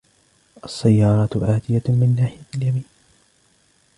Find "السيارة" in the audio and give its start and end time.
0.63-1.29